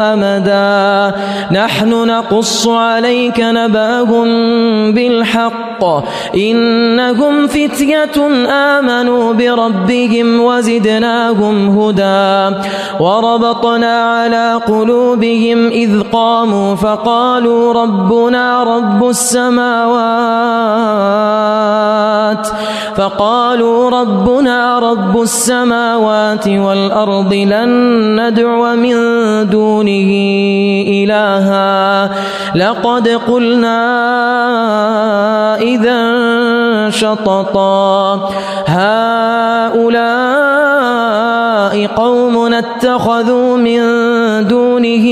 أمدا. 0.00 1.16
نحن 1.52 1.88
نقص 1.88 2.68
عليك 2.68 3.40
نباهم 3.40 4.26
بالحق. 4.92 5.84
إنهم 6.36 7.46
فتية 7.46 8.46
آمنوا 8.50 9.32
بربهم 9.32 10.40
وزدناهم 10.40 11.78
هدى. 11.78 12.56
وربطنا 13.00 14.02
على 14.02 14.60
قلوبهم 14.66 15.68
إذ 15.68 16.00
قاموا 16.12 16.74
فقالوا 16.74 17.72
ربنا 17.82 18.64
رب 18.64 19.08
السماوات. 19.08 20.06
فقالوا 22.96 23.90
ربنا 23.90 24.78
رب 24.78 25.22
السماوات 25.22 26.48
والأرض 26.48 27.32
لن 27.32 27.70
ندعو 28.20 28.76
من 28.76 28.96
دونه 29.86 30.10
إلها. 31.04 32.10
لقد 32.54 33.08
قلنا 33.08 33.78
إذا 35.62 36.00
شططا 36.90 38.30
هؤلاء 38.66 40.16
قوم 41.86 42.54
اتخذوا 42.54 43.56
من 43.56 43.80
دونه 44.48 45.06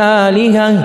آلهة. 0.00 0.84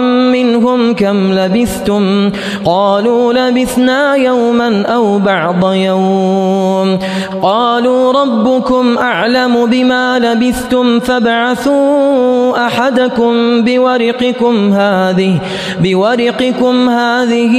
منهم 0.00 0.94
كم 0.94 1.32
لبثتم 1.32 2.30
قالوا 2.64 3.32
لبثنا 3.32 4.14
يوما 4.14 4.82
أو 4.86 5.18
بعض 5.18 5.72
يوم 5.72 6.98
قالوا 7.42 8.12
ربكم 8.12 8.98
أعلم 8.98 9.66
بما 9.66 10.18
لبثتم 10.18 11.00
فابعثوا 11.00 12.66
أحدكم 12.66 13.64
بورقكم 13.64 14.72
هذه 14.72 15.38
بورقكم 15.80 16.88
هذه 16.88 17.54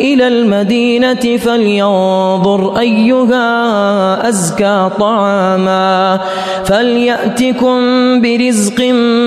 إلى 0.00 0.28
المدينة 0.28 1.36
فلينظر 1.36 2.78
أيها 2.78 4.28
أزكى 4.28 4.90
طعاما 4.98 6.20
فليأتكم 6.64 7.80
برزق 8.20 8.80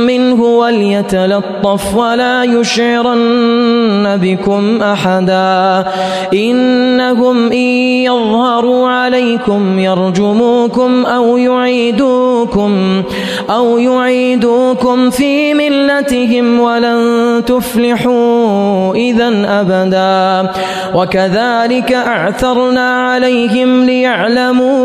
منه 0.08 0.44
وليتلطف 0.44 1.96
ولا 1.96 2.44
يشعرن 2.58 4.18
بكم 4.22 4.82
أحدا. 4.82 5.86
إنهم 6.34 7.52
إن 7.52 7.68
يظهروا 8.08 8.90
عليكم 8.90 9.80
يرجموكم 9.80 11.06
أو 11.06 11.38
يعيدوكم 11.38 13.04
أو 13.50 13.78
يعيدوكم 13.78 15.10
في 15.10 15.54
ملتهم 15.54 16.60
ولن 16.60 17.44
تفلحوا 17.46 18.96
إذا 18.96 19.30
أبدا. 19.46 20.52
وكذلك 20.96 21.94
أعثرنا 21.94 23.10
عليهم 23.10 23.86
ليعلموا 23.86 24.80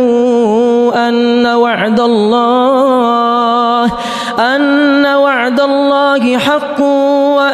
أن 1.08 1.46
وعد 1.46 2.00
الله 2.00 3.84
أن 4.38 5.06
وعد 5.06 5.61
الله 5.61 6.38
حق 6.38 6.81
وأن 6.81 7.54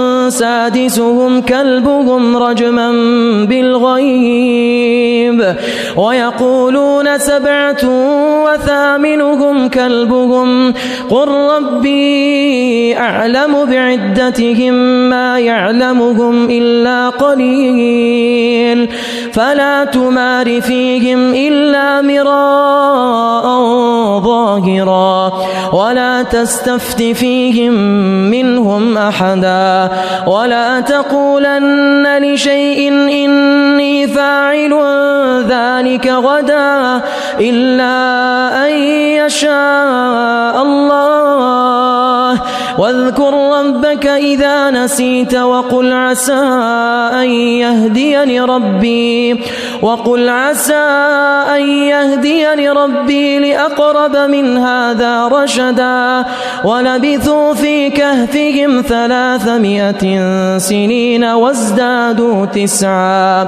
سادسهم 0.29 1.41
كلبهم 1.41 2.37
رجما 2.37 2.91
بالغيب 3.45 5.55
ويقولون 5.97 7.17
سبعة 7.17 7.83
وثامنهم 8.45 9.69
كلبهم 9.69 10.73
قل 11.09 11.27
ربي 11.27 12.97
أعلم 12.97 13.65
بعدتهم 13.65 14.73
ما 15.09 15.39
يعلمهم 15.39 16.49
إلا 16.49 17.09
قليل 17.09 18.89
فلا 19.33 19.85
تمار 19.85 20.61
فيهم 20.61 21.33
إلا 21.33 22.01
مراء 22.01 23.45
ظاهرا 24.19 25.33
ولا 25.73 26.23
تستفت 26.23 27.01
فيهم 27.03 27.73
منهم 28.31 28.97
أحدا 28.97 29.90
ولا 30.27 30.79
تقولن 30.79 32.17
لشيء 32.17 32.89
إني 32.91 34.07
فاعل 34.07 34.73
ذلك 35.49 36.07
غدا 36.07 37.01
إلا 37.39 37.95
أن 38.65 38.71
يشاء 39.25 40.61
الله. 40.61 42.41
واذكر 42.77 43.33
ربك 43.59 44.07
إذا 44.07 44.69
نسيت 44.71 45.35
وقل 45.35 45.93
عسى 45.93 46.43
أن 47.13 47.29
يهديني 47.29 48.41
ربي. 48.41 49.43
وقل 49.81 50.29
عسى 50.29 50.87
أن 51.55 51.61
يهديني 51.67 52.69
ربي 52.69 53.39
لأقرب 53.39 54.15
من 54.15 54.57
هذا 54.57 55.27
رشدا. 55.27 56.25
ولبثوا 56.63 57.53
في 57.53 57.89
كهفهم 57.89 58.81
ثلاثمائة 58.81 59.80
سنين 60.57 61.23
وازدادوا 61.23 62.45
تسعا. 62.45 63.43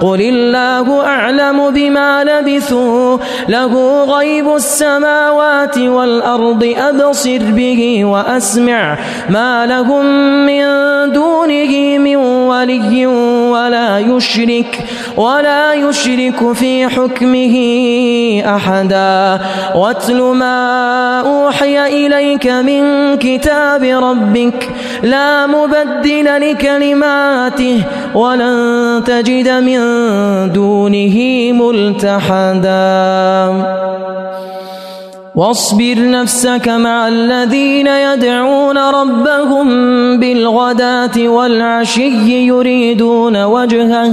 قل 0.00 0.20
الله 0.20 1.06
أعلم 1.06 1.70
بما 1.70 2.24
لبثوا 2.24 3.18
له 3.48 4.04
غيب 4.04 4.54
السماوات 4.54 5.78
والأرض 5.78 6.74
أبصر 6.78 7.38
به 7.38 8.04
وأسمع. 8.04 8.98
ما 9.30 9.66
لهم 9.66 10.04
من 10.46 10.64
دونه 11.12 11.98
من 11.98 12.16
ولي 12.16 13.06
ولا 13.06 13.98
يشرك 13.98 14.84
ولا 15.16 15.74
يشرك 15.74 16.52
في 16.52 16.88
حكمه 16.88 17.56
أحدا. 18.56 19.40
واتل 19.74 20.22
ما 20.22 21.20
أوحي 21.20 22.06
إليك 22.06 22.46
من 22.46 22.82
كتاب 23.16 23.82
ربك 23.82 24.70
لا 25.02 25.46
مبدل 25.84 26.50
لكلماته 26.50 27.82
ولن 28.14 29.02
تجد 29.06 29.48
من 29.48 29.80
دونه 30.52 31.16
ملتحدا. 31.52 33.08
واصبر 35.34 36.10
نفسك 36.10 36.68
مع 36.68 37.08
الذين 37.08 37.86
يدعون 37.86 38.78
ربهم 38.78 39.66
بالغداة 40.20 41.28
والعشي 41.28 42.46
يريدون 42.46 43.44
وجهه 43.44 44.12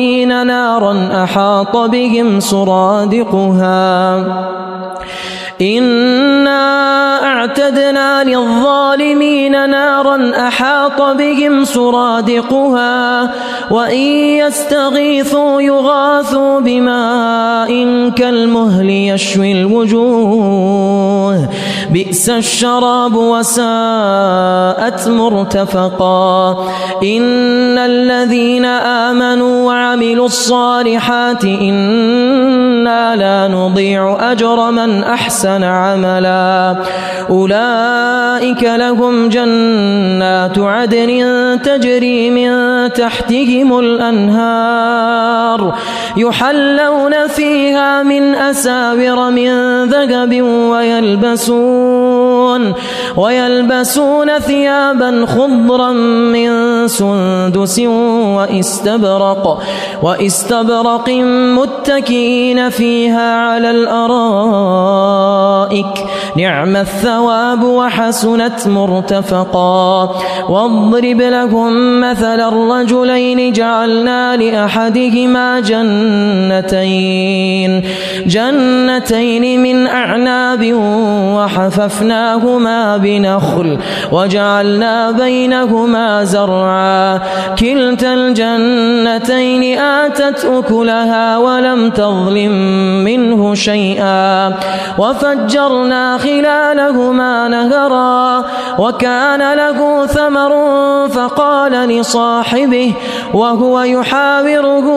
نارا 0.43 1.23
أحاط 1.23 1.77
بهم 1.77 2.39
سرادقها 2.39 4.17
إنا 5.61 7.20
أعتدنا 7.31 8.23
للظالمين 8.23 9.69
نارا 9.69 10.47
أحاط 10.47 11.01
بهم 11.01 11.63
سرادقها 11.65 13.31
وإن 13.71 13.99
يستغيثوا 14.43 15.61
يغاثوا 15.61 16.59
بماء 16.59 17.69
كالمهل 18.09 18.89
يشوي 18.89 19.51
الوجوه 19.51 21.49
بئس 21.91 22.29
الشراب 22.29 23.15
وساءت 23.15 25.07
مرتفقا 25.07 26.51
إن 27.03 27.77
الذين 27.77 28.65
آمنوا 28.65 29.65
وعملوا 29.67 30.25
الصالحات 30.25 31.43
إنا 31.45 33.15
لا 33.15 33.47
نضيع 33.55 34.31
أجر 34.31 34.71
من 34.71 35.03
أحسن 35.03 35.63
عملا 35.63 36.75
أولئك 37.29 38.63
لهم 38.63 39.29
جنات 39.29 40.59
عدن 40.59 41.11
تجري 41.63 42.29
من 42.29 42.51
تحتهم 42.93 43.79
الأنهار 43.79 45.73
يحلون 46.17 47.27
فيها 47.27 48.03
من 48.03 48.35
أساور 48.35 49.29
من 49.29 49.83
ذهب 49.85 50.41
ويلبسون 50.41 52.01
ويلبسون 53.17 54.39
ثيابا 54.39 55.25
خضرا 55.25 55.91
من 55.91 56.51
سندس 56.87 57.79
واستبرق 57.79 59.63
واستبرق 60.03 61.09
متكئين 61.57 62.69
فيها 62.69 63.35
على 63.35 63.71
الأرائك. 63.71 64.91
نعم 66.35 66.75
الثواب 66.75 67.10
الثواب 67.11 67.63
وحسنت 67.63 68.67
مرتفقا. 68.67 70.15
واضرب 70.49 71.21
لهم 71.21 72.01
مثل 72.01 72.39
الرجلين 72.39 73.53
جعلنا 73.53 74.37
لأحدهما 74.37 75.59
جنتين. 75.59 76.71
جنتين 78.25 79.63
من 79.63 79.87
أعناب 79.87 80.73
وحففناهما 81.35 82.97
بنخل 82.97 83.77
وجعلنا 84.11 85.11
بينهما 85.11 86.23
زرعا. 86.23 87.19
كلتا 87.59 88.13
الجنتين 88.13 89.79
آتت 89.79 90.45
أكلها 90.45 91.37
ولم 91.37 91.89
تظلم 91.89 92.51
منه 93.03 93.53
شيئا. 93.53 94.53
وفجرنا 94.97 96.17
خلالهما 97.01 97.47
نهرا 97.47 98.45
وكان 98.79 99.53
له 99.53 100.05
ثمر 100.05 100.51
فقال 101.09 101.71
لصاحبه 101.71 102.93
وهو 103.33 103.81
يحاوره 103.81 104.87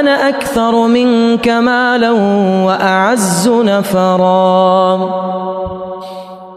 أنا 0.00 0.28
أكثر 0.28 0.86
منك 0.86 1.48
مالا 1.48 2.10
وأعز 2.66 3.48
نفرا. 3.48 4.98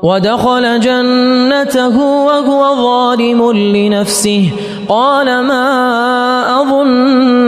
ودخل 0.04 0.80
جنته 0.80 1.98
وهو 2.00 2.76
ظالم 2.76 3.52
لنفسه 3.52 4.50
قال 4.90 5.26
ما 5.26 5.66
أظن 6.62 7.45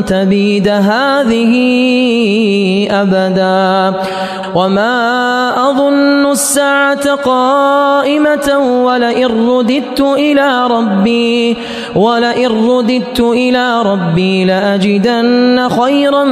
تبيد 0.00 0.68
هذه 0.68 1.52
أبدا. 2.90 4.00
وما 4.54 5.70
أظن 5.70 6.30
الساعة 6.30 7.14
قائمة 7.14 8.58
ولئن 8.84 9.48
رددت 9.48 10.00
إلى 10.00 10.66
ربي 10.66 11.56
ولئن 11.96 12.68
رددت 12.68 13.20
إلى 13.20 13.82
ربي 13.82 14.44
لأجدن 14.44 15.68
خيرا 15.68 16.24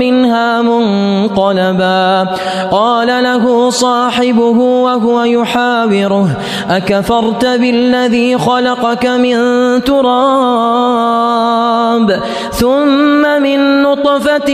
منها 0.00 0.62
منقلبا. 0.62 2.28
قال 2.70 3.06
له 3.06 3.70
صاحبه 3.70 4.58
وهو 4.58 5.22
يحاوره 5.22 6.28
أكفرت 6.70 7.46
بالذي 7.46 8.38
خلقك 8.38 9.06
من 9.06 9.36
تراب 9.84 11.02
ثم 12.52 13.11
من 13.12 13.82
نطفة 13.82 14.50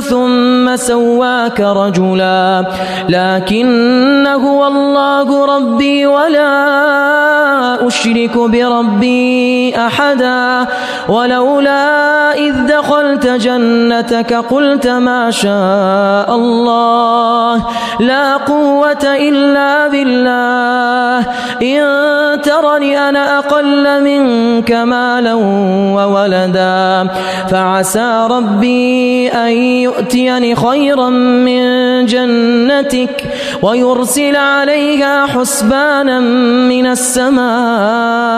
ثم 0.00 0.76
سواك 0.76 1.60
رجلا 1.60 2.64
لكن 3.08 4.26
هو 4.26 4.66
الله 4.66 5.56
ربي 5.56 6.06
ولا 6.06 6.54
أشرك 7.86 8.38
بربي 8.38 9.76
أحدا 9.76 10.66
ولولا 11.08 12.34
إذ 12.34 12.66
دخلت 12.66 13.26
جنتك 13.26 14.34
قلت 14.34 14.86
ما 14.86 15.30
شاء 15.30 16.34
الله 16.34 17.64
لا 18.00 18.36
قوة 18.36 19.04
إلا 19.04 19.88
بالله 19.88 21.26
إن 21.62 21.84
ترني 22.42 23.08
أنا 23.08 23.38
أقل 23.38 24.02
منك 24.02 24.72
مالا 24.72 25.34
وولدا 25.94 27.08
فعسى 27.50 27.93
ربي 27.96 29.28
أن 29.28 29.52
يؤتيني 29.52 30.54
خيرا 30.54 31.10
من 31.10 32.06
جنتك 32.06 33.24
ويرسل 33.64 34.36
عليها 34.36 35.26
حسبانا 35.26 36.20
من 36.68 36.86
السماء 36.86 38.34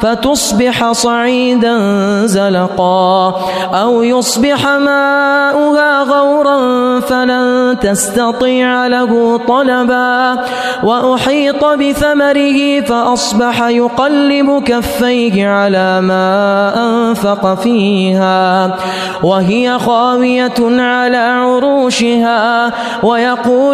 فتصبح 0.00 0.92
صعيدا 0.92 1.76
زلقا 2.26 3.34
أو 3.74 4.02
يصبح 4.02 4.66
ماؤها 4.66 6.02
غورا 6.02 7.00
فلن 7.00 7.76
تستطيع 7.80 8.86
له 8.86 9.40
طلبا 9.48 10.44
وأحيط 10.82 11.64
بثمره 11.64 12.80
فأصبح 12.80 13.62
يقلب 13.62 14.62
كفيه 14.66 15.48
على 15.48 16.00
ما 16.00 16.72
أنفق 16.76 17.54
فيها 17.54 18.76
وهي 19.22 19.78
خاوية 19.78 20.60
على 20.60 21.16
عروشها 21.16 22.72
ويقول 23.02 23.73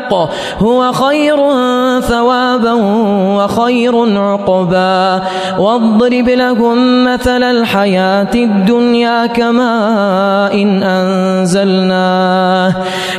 هو 0.59 0.91
خير 0.91 1.37
ثوابا 2.01 2.73
وخير 3.37 4.19
عقبا. 4.19 5.21
واضرب 5.59 6.29
لهم 6.29 7.05
مثل 7.13 7.43
الحياة 7.43 8.33
الدنيا 8.35 9.25
كماء 9.25 10.53
إن 10.53 10.83
أنزلناه. 10.83 12.73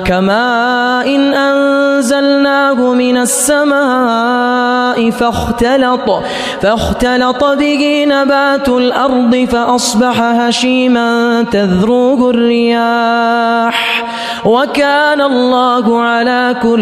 كماء 0.04 1.16
إن 1.16 1.34
أنزلناه 1.34 2.74
من 2.74 3.16
السماء 3.16 5.10
فاختلط. 5.10 6.22
فاختلط 6.60 7.44
به 7.44 8.04
نبات 8.08 8.68
الأرض 8.68 9.48
فأصبح 9.52 10.20
هشيما 10.20 11.42
تذروه 11.52 12.30
الرياح. 12.30 14.04
وكان 14.44 15.20
الله 15.20 16.00
على 16.00 16.56
كل 16.62 16.81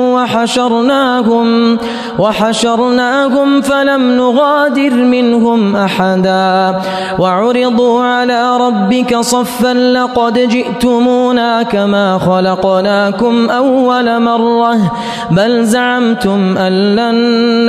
وحشرناهم 0.21 1.77
وحشرناهم 2.19 3.61
فلم 3.61 4.17
نغادر 4.17 4.93
منهم 4.93 5.75
أحدا. 5.75 6.81
وعرضوا 7.19 8.03
على 8.03 8.57
ربك 8.57 9.17
صفا 9.17 9.73
لقد 9.73 10.39
جئتم 10.39 10.91
زعمتمونا 11.01 11.63
كما 11.63 12.17
خلقناكم 12.17 13.49
أول 13.49 14.21
مرة. 14.21 14.91
بل 15.31 15.65
زعمتم 15.65 16.57
أن 16.57 16.95
لن 16.95 17.15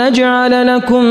نجعل 0.02 0.76
لكم 0.76 1.04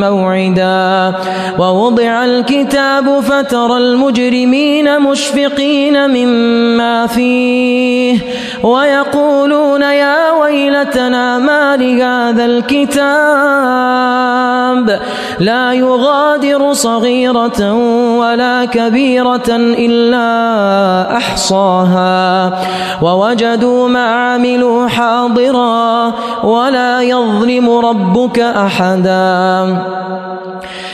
موعدا. 0.00 1.14
ووضع 1.58 2.24
الكتاب 2.24 3.20
فترى 3.20 3.76
المجرمين 3.78 5.00
مشفقين 5.00 6.10
مما 6.10 7.06
فيه. 7.06 8.18
ويقولون 8.62 9.82
يا 9.82 10.30
ويلتنا 10.52 11.38
ما 11.38 11.76
لهذا 11.76 12.44
الكتاب. 12.44 13.00
لا 15.40 15.72
يغادر 15.72 16.72
صغيرة 16.72 17.72
ولا 18.18 18.64
كبيرة 18.64 19.48
إلا 19.48 20.28
أحصاها. 21.16 22.52
ووجدوا 23.02 23.88
ما 23.88 24.06
عملوا 24.14 24.88
حاضرا 24.88 26.12
ولا 26.44 27.02
يظلم 27.02 27.70
ربك 27.70 28.38
أحدا. 28.38 29.78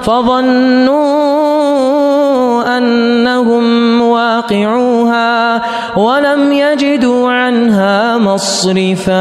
فظنوا 0.03 1.01
أنهم 2.79 4.03
واقعوها 4.03 5.63
ولم 5.97 6.53
يجدوا 6.53 7.31
عنها 7.31 8.19
مصرفا. 8.19 9.21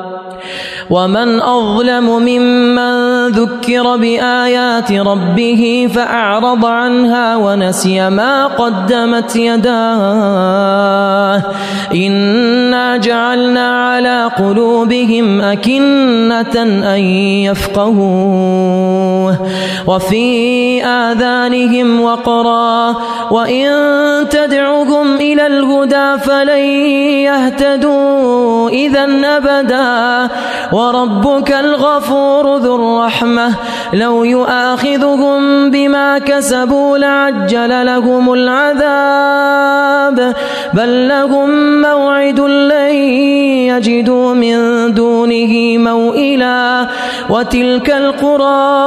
ومن 0.89 1.41
أظلم 1.41 2.03
ممن 2.03 3.27
ذكر 3.27 3.97
بآيات 3.97 4.91
ربه 4.91 5.89
فأعرض 5.95 6.65
عنها 6.65 7.35
ونسي 7.35 8.09
ما 8.09 8.47
قدمت 8.47 9.35
يداه. 9.35 11.41
إنا 11.95 12.97
جعلنا 12.97 13.85
على 13.85 14.31
قلوبهم 14.37 15.41
أكنة 15.41 16.61
أن 16.95 16.99
وفي 19.87 20.25
آذانهم 20.85 22.01
وقرا 22.01 22.95
وإن 23.31 23.69
تدعهم 24.29 25.15
إلى 25.15 25.47
الهدى 25.47 26.23
فلن 26.23 26.65
يهتدوا 27.27 28.69
إذا 28.69 29.05
أبدا 29.37 30.29
وربك 30.71 31.51
الغفور 31.51 32.57
ذو 32.57 32.75
الرحمة 32.75 33.53
لو 33.93 34.23
يؤاخذهم 34.23 35.71
بما 35.71 36.19
كسبوا 36.19 36.97
لعجل 36.97 37.85
لهم 37.85 38.33
العذاب 38.33 40.35
بل 40.73 41.07
لهم 41.07 41.81
موعد 41.81 42.39
لن 42.39 42.95
يجدوا 43.71 44.33
من 44.33 44.57
دونه 44.93 45.77
موئلا 45.77 46.87
وتلك 47.29 47.89
القرى 47.89 48.81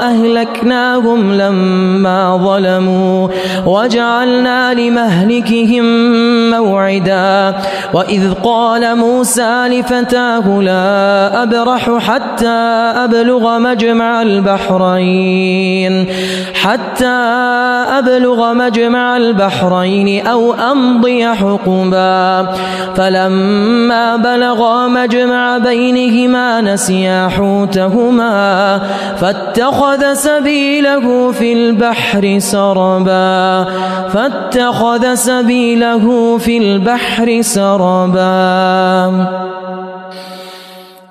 أهلكناهم 0.00 1.32
لما 1.32 2.36
ظلموا 2.36 3.28
وجعلنا 3.66 4.74
لمهلكهم 4.74 5.84
موعدا 6.50 7.54
وإذ 7.92 8.32
قال 8.34 8.96
موسى 8.96 9.68
لفتاه 9.68 10.60
لا 10.60 11.42
أبرح 11.42 11.98
حتى 11.98 12.48
أبلغ 13.04 13.58
مجمع 13.58 14.22
البحرين 14.22 16.06
حتى 16.54 17.06
أبلغ 17.98 18.52
مجمع 18.54 19.16
البحرين 19.16 20.26
أو 20.26 20.54
أمضي 20.54 21.26
حقبا 21.26 22.48
فلما 22.96 24.16
بلغا 24.16 24.88
مجمع 24.88 25.58
بينهما 25.58 26.60
نسيا 26.60 27.28
حوتهما 27.28 28.80
فاتخذ 29.60 30.14
سبيله 30.14 31.32
في 31.32 31.52
البحر 31.52 32.38
سربا 32.38 33.64
فاتخذ 34.12 35.14
سبيله 35.14 36.38
في 36.38 36.58
البحر 36.58 37.40
سربا. 37.40 38.20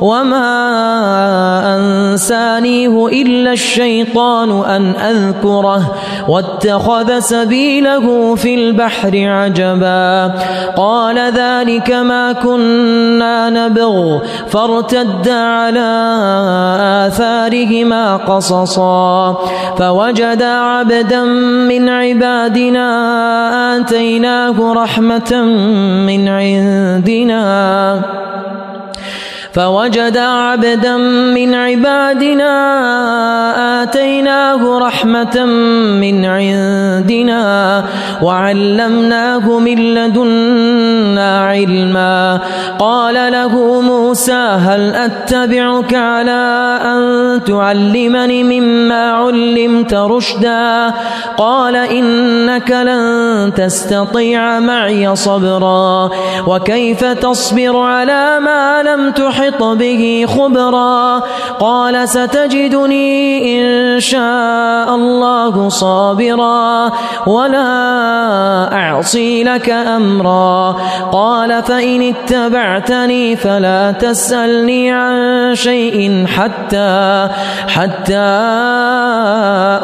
وما 0.00 0.48
أنسانيه 1.76 3.06
إلا 3.06 3.52
الشيطان 3.52 4.64
أن 4.64 4.94
أذكره 4.96 5.94
واتخذ 6.28 7.18
سبيله 7.18 8.34
في 8.34 8.54
البحر 8.54 9.10
عجبا 9.14 10.34
قال 10.76 11.18
ذلك 11.18 11.90
ما 11.90 12.32
كنا 12.32 13.50
نبغ 13.50 14.18
فارتدا 14.48 15.34
على 15.34 15.90
آثارهما 17.06 18.16
قصصا 18.16 19.32
فوجدا 19.78 20.52
عبدا 20.52 21.24
من 21.68 21.88
عبادنا 21.88 22.86
آتيناه 23.76 24.72
رحمة 24.72 25.42
من 26.06 26.28
عندنا 26.28 27.42
فوجد 29.54 30.16
عبدا 30.16 30.96
من 31.36 31.54
عبادنا 31.54 32.52
آتيناه 33.82 34.78
رحمة 34.78 35.44
من 36.00 36.24
عندنا 36.24 37.84
وعلمناه 38.22 39.58
من 39.58 39.94
لدنا 39.94 41.40
علما. 41.40 42.40
قال 42.78 43.32
له 43.32 43.80
موسى 43.80 44.32
هل 44.32 44.94
أتبعك 44.94 45.94
على 45.94 46.78
أن 46.84 47.40
تعلمني 47.44 48.42
مما 48.42 49.12
علمت 49.12 49.94
رشدا؟ 49.94 50.94
قال 51.36 51.76
إنك 51.76 52.70
لن 52.70 53.52
تستطيع 53.56 54.60
معي 54.60 55.16
صبرا. 55.16 56.10
وكيف 56.46 57.04
تصبر 57.04 57.76
على 57.76 58.40
ما 58.40 58.82
لم 58.82 59.10
تحط 59.50 59.62
به 59.62 60.26
خبرا. 60.28 61.20
قال 61.60 62.08
ستجدني 62.08 63.42
إن 63.58 64.00
شاء 64.00 64.94
الله 64.94 65.68
صابرا 65.68 66.90
ولا 67.26 68.74
أعصي 68.74 69.44
لك 69.44 69.70
أمرا. 69.70 70.76
قال 71.12 71.62
فإن 71.62 72.02
اتبعتني 72.02 73.36
فلا 73.36 73.92
تسألني 73.92 74.90
عن 74.90 75.54
شيء 75.54 76.26
حتى 76.26 77.28
حتى 77.68 78.30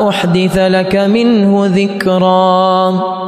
أحدث 0.09 0.59
لك 0.59 0.97
منه 0.97 1.66
ذكرا. 1.66 3.28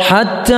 حتى 0.00 0.54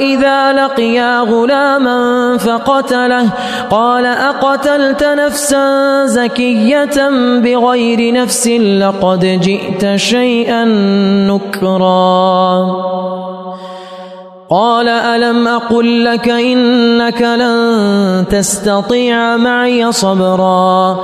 إذا 0.00 0.52
لقيا 0.52 1.20
غلاما 1.20 2.36
فقتله 2.38 3.30
قال 3.70 4.06
أقتلت 4.06 5.04
نفسا 5.04 6.06
زكية 6.06 7.08
بغير 7.38 8.14
نفس 8.14 8.48
لقد 8.48 9.40
جئت 9.40 9.96
شيئا 9.96 10.64
نكرا 11.30 13.27
قال 14.50 14.88
ألم 14.88 15.48
أقل 15.48 16.04
لك 16.04 16.28
إنك 16.28 17.22
لن 17.22 18.24
تستطيع 18.30 19.36
معي 19.36 19.92
صبرا 19.92 20.98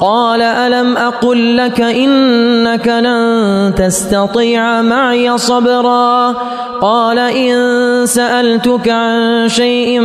قال 0.00 0.42
ألم 0.42 0.96
أقل 0.96 1.56
لك 1.56 1.80
إنك 1.80 2.88
لن 2.88 3.74
تستطيع 3.76 4.82
معي 4.82 5.38
صبرا 5.38 6.34
قال 6.80 7.18
إن 7.18 8.06
سألتك 8.06 8.88
عن 8.88 9.48
شيء 9.48 10.00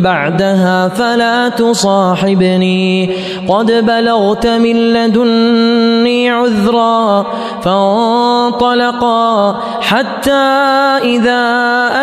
بعدها 0.00 0.88
فلا 0.88 1.48
تصاحبني 1.48 3.16
قد 3.48 3.72
بلغت 3.72 4.46
من 4.46 4.76
لدني 4.92 6.30
عذرا 6.30 7.26
فانطلقا 7.62 9.60
حتى 9.80 10.32
إذا 11.02 12.02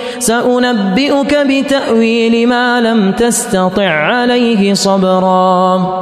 سأنبئك 0.21 1.33
بتأويل 1.35 2.47
ما 2.47 2.81
لم 2.81 3.11
تستطع 3.11 3.89
عليه 3.89 4.73
صبرا. 4.73 6.01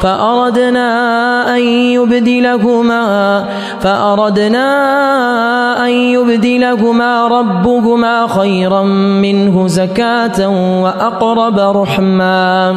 فأردنا 0.00 1.56
أن 1.56 1.62
يبدلهما 1.96 3.44
فأردنا 3.80 4.66
أن 5.86 5.90
يبدلهما 5.90 7.26
ربهما 7.26 8.26
خيرا 8.26 8.82
منه 9.22 9.66
زكاة 9.66 10.48
وأقرب 10.82 11.58
رحما. 11.58 12.76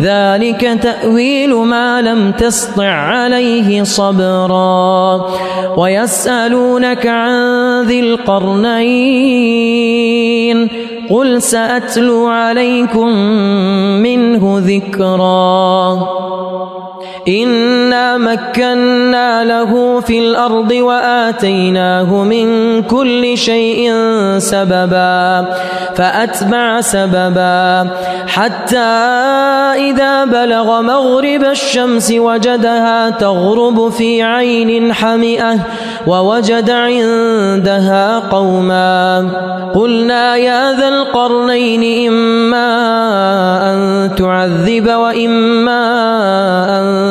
ذلك 0.01 0.79
تأويل 0.81 1.55
ما 1.55 2.01
لم 2.01 2.31
تسطع 2.31 2.91
عليه 2.91 3.83
صبرا. 3.83 5.21
ويسألونك 5.77 7.07
عن 7.07 7.81
ذي 7.81 7.99
القرنين. 7.99 9.31
قل 11.09 11.41
سأتلو 11.41 12.27
عليكم 12.27 13.07
منه 14.01 14.61
ذكرا. 14.65 15.97
إنا 17.27 18.17
مكنا 18.17 19.43
له 19.43 19.99
في 19.99 20.19
الأرض 20.19 20.71
وآتيناه 20.71 22.23
من 22.23 22.47
كل 22.83 23.37
شيء 23.37 23.93
سببا 24.37 25.45
فأتبع 25.95 26.81
سببا 26.81 27.87
حتى 28.27 28.77
إذا 29.75 30.25
بلغ 30.25 30.81
مغرب 30.81 31.43
الشمس 31.43 32.13
وجدها 32.17 33.09
تغرب 33.09 33.89
في 33.89 34.23
عين 34.23 34.93
حمئة 34.93 35.55
ووجد 36.07 36.69
عندها 36.69 38.19
قوما 38.19 39.29
قلنا 39.75 40.35
يا 40.35 40.73
ذا 40.73 40.87
القرنين 40.87 42.07
إما 42.07 42.67
أن 43.71 44.09
تعذب 44.15 44.87
وإما 44.89 45.81
أن 46.79 47.10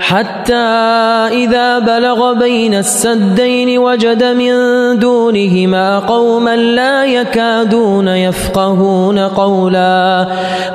حتى 0.00 0.54
إذا 1.32 1.78
بلغ 1.78 2.32
بين 2.32 2.74
السدين 2.74 3.78
وجد 3.78 4.24
من 4.24 4.54
دونهما 4.98 5.98
قوما 5.98 6.56
لا 6.56 7.04
يكادون 7.04 8.08
يفقهون 8.08 9.18
قولا. 9.18 10.26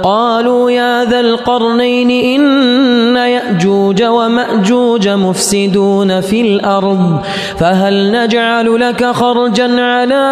قالوا 0.03 0.71
يا 0.71 1.05
ذا 1.05 1.19
القرنين 1.19 2.09
إن 2.11 3.15
يأجوج 3.15 4.03
ومأجوج 4.03 5.07
مفسدون 5.07 6.21
في 6.21 6.41
الأرض 6.41 7.21
فهل 7.59 8.11
نجعل 8.11 8.79
لك 8.79 9.05
خرجا 9.05 9.81
على 9.81 10.25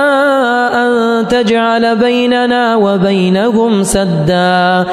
أن 0.73 1.28
تجعل 1.28 1.95
بيننا 1.95 2.76
وبينهم 2.76 3.84
سدا؟ 3.84 4.86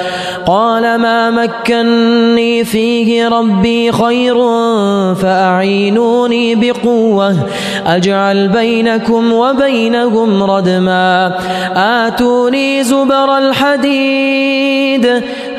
قال 0.46 0.98
ما 0.98 1.30
مكني 1.30 2.64
فيه 2.64 3.28
ربي 3.28 3.83
خير 3.92 4.34
فأعينوني 5.14 6.54
بقوة. 6.54 7.36
أجعل 7.86 8.48
بينكم 8.48 9.32
وبينهم 9.32 10.42
ردما. 10.42 11.32
آتوني 11.76 12.84
زبر 12.84 13.38
الحديد. 13.38 15.22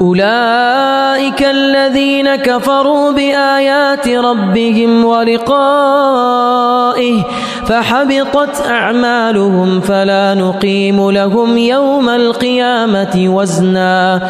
أولئك 0.00 1.42
الذين 1.42 2.34
كفروا 2.34 3.12
بآيات 3.12 4.08
ربهم 4.08 5.04
ولقائه 5.04 6.34
فحبطت 7.68 8.66
أعمالهم 8.66 9.80
فلا 9.80 10.34
نقيم 10.34 11.10
لهم 11.10 11.58
يوم 11.58 12.08
القيامة 12.08 13.28
وزنا. 13.28 14.20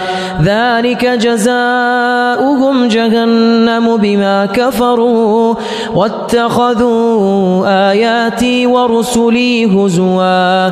ذلك 0.43 1.07
جزاؤهم 1.07 2.89
جهنم 2.89 3.97
بما 3.97 4.47
كفروا. 4.47 5.55
واتخذوا 5.95 7.67
آياتي 7.91 8.67
ورسلي 8.67 9.67
هزوا. 9.67 10.69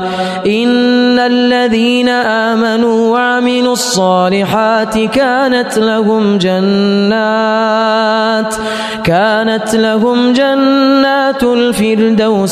إن 0.47 1.19
الذين 1.19 2.09
آمنوا 2.09 3.13
وعملوا 3.13 3.73
الصالحات 3.73 4.99
كانت 4.99 5.79
لهم 5.79 6.39
جنات 6.39 8.55
كانت 9.05 9.75
لهم 9.75 10.33
جنات 10.33 11.43
الفردوس 11.43 12.52